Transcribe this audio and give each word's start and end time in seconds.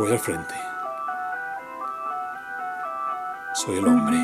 Voy 0.00 0.12
al 0.12 0.18
frente. 0.18 0.54
Soy 3.52 3.76
el 3.76 3.86
hombre. 3.86 4.16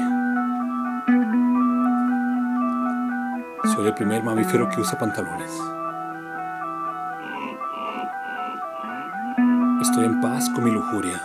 Soy 3.74 3.86
el 3.86 3.92
primer 3.92 4.22
mamífero 4.22 4.70
que 4.70 4.80
usa 4.80 4.98
pantalones. 4.98 5.52
Estoy 9.82 10.06
en 10.06 10.18
paz 10.22 10.48
con 10.48 10.64
mi 10.64 10.70
lujuria. 10.70 11.20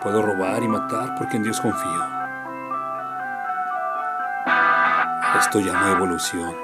Puedo 0.00 0.22
robar 0.22 0.62
y 0.62 0.68
matar 0.68 1.14
porque 1.14 1.36
en 1.36 1.42
Dios 1.42 1.60
confío. 1.60 2.17
Esto 5.36 5.60
llama 5.60 5.90
evolución. 5.90 6.54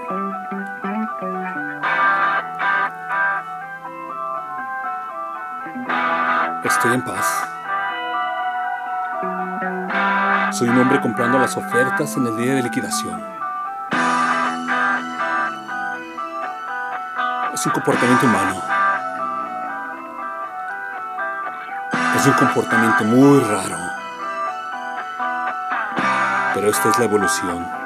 Estoy 6.64 6.94
en 6.94 7.04
paz. 7.04 7.48
Soy 10.56 10.68
un 10.68 10.78
hombre 10.78 11.00
comprando 11.00 11.38
las 11.38 11.56
ofertas 11.56 12.16
en 12.16 12.26
el 12.26 12.36
día 12.38 12.54
de 12.54 12.62
liquidación. 12.62 13.22
Es 17.52 17.66
un 17.66 17.72
comportamiento 17.72 18.26
humano. 18.26 18.62
Es 22.16 22.26
un 22.26 22.32
comportamiento 22.32 23.04
muy 23.04 23.40
raro. 23.40 23.76
Pero 26.54 26.70
esta 26.70 26.88
es 26.88 26.98
la 26.98 27.04
evolución. 27.04 27.83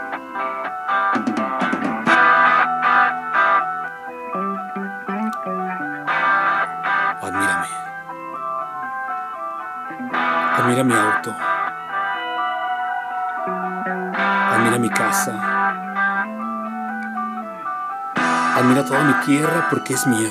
Admira 9.99 10.85
mi 10.85 10.95
auto. 10.95 11.35
Admira 14.53 14.79
mi 14.79 14.91
casa. 14.91 15.33
Admira 18.57 18.85
toda 18.85 19.03
mi 19.03 19.15
tierra 19.25 19.67
porque 19.71 19.95
es 19.95 20.07
mía. 20.07 20.31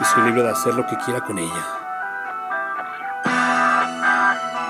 Y 0.00 0.04
soy 0.04 0.24
libre 0.24 0.42
de 0.42 0.50
hacer 0.50 0.74
lo 0.74 0.84
que 0.86 0.96
quiera 0.96 1.20
con 1.20 1.38
ella. 1.38 1.64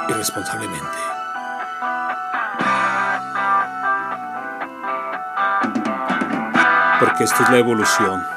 Irresponsablemente. 0.09 0.99
Porque 7.01 7.25
esta 7.25 7.43
es 7.45 7.51
la 7.51 7.59
evolución. 7.59 8.36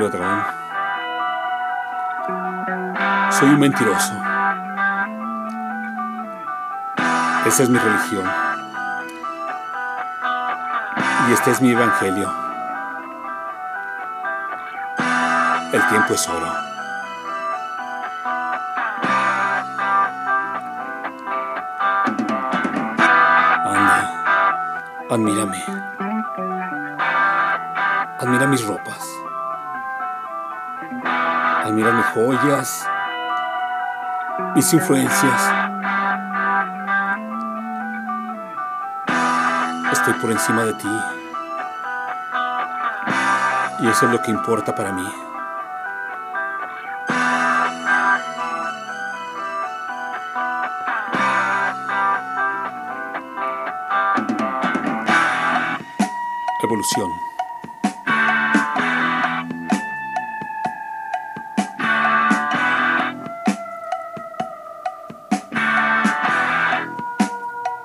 Un 0.00 0.06
ladrón. 0.06 0.42
Soy 3.32 3.50
un 3.50 3.60
mentiroso. 3.60 4.14
Esa 7.44 7.62
es 7.64 7.68
mi 7.68 7.78
religión. 7.78 8.24
Y 11.28 11.32
este 11.32 11.50
es 11.50 11.60
mi 11.60 11.72
evangelio. 11.72 12.32
El 15.70 15.86
tiempo 15.88 16.14
es 16.14 16.28
oro. 16.28 16.50
Anda, 23.66 24.10
admírame. 25.10 25.62
Admira 28.18 28.46
mis 28.46 28.66
ropas. 28.66 29.20
Admira 31.70 31.92
mis 31.92 32.06
joyas, 32.06 32.84
mis 34.56 34.72
influencias. 34.72 35.52
Estoy 39.92 40.14
por 40.14 40.32
encima 40.32 40.64
de 40.64 40.74
ti. 40.74 41.00
Y 43.82 43.88
eso 43.88 44.06
es 44.06 44.12
lo 44.12 44.20
que 44.20 44.32
importa 44.32 44.74
para 44.74 44.90
mí. 44.90 45.08
Evolución. 56.64 57.29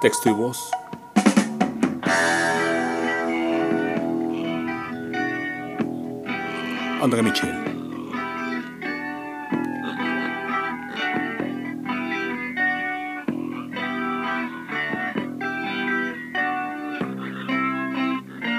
Texto 0.02 0.30
y 0.30 0.34
voz. 0.34 0.72
André 7.02 7.22
Michel. 7.24 7.85